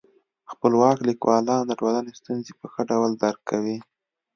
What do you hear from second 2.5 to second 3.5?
په ښه ډول درک